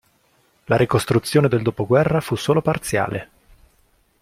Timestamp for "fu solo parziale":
2.21-3.29